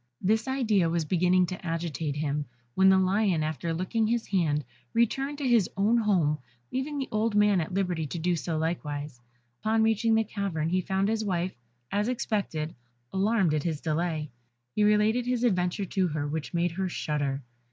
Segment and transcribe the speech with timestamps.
[0.19, 5.37] This idea was beginning to agitate him, when the lion, after licking his hand, returned
[5.37, 6.39] to his own home,
[6.71, 9.21] leaving the old man at liberty to do so likewise.
[9.61, 11.53] Upon reaching the cavern he found his wife,
[11.91, 12.73] as he expected,
[13.13, 14.31] alarmed at his delay;
[14.73, 17.43] he related his adventure to her, which made her shudder.